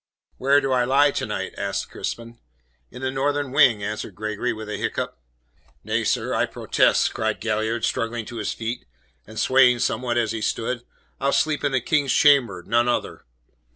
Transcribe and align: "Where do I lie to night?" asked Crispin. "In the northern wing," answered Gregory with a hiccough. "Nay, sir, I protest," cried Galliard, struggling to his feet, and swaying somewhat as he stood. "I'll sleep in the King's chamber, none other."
"Where 0.37 0.59
do 0.61 0.71
I 0.71 0.83
lie 0.83 1.11
to 1.11 1.27
night?" 1.27 1.53
asked 1.59 1.91
Crispin. 1.91 2.39
"In 2.89 3.03
the 3.03 3.11
northern 3.11 3.51
wing," 3.51 3.83
answered 3.83 4.15
Gregory 4.15 4.51
with 4.51 4.67
a 4.67 4.79
hiccough. 4.79 5.11
"Nay, 5.83 6.03
sir, 6.03 6.33
I 6.33 6.47
protest," 6.47 7.13
cried 7.13 7.39
Galliard, 7.39 7.85
struggling 7.85 8.25
to 8.25 8.37
his 8.37 8.51
feet, 8.51 8.85
and 9.27 9.39
swaying 9.39 9.77
somewhat 9.77 10.17
as 10.17 10.31
he 10.31 10.41
stood. 10.41 10.83
"I'll 11.19 11.31
sleep 11.31 11.63
in 11.63 11.71
the 11.71 11.81
King's 11.81 12.13
chamber, 12.13 12.63
none 12.65 12.87
other." 12.87 13.25